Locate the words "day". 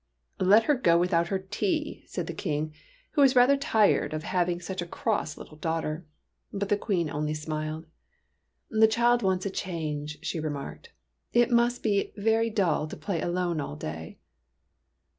13.75-14.17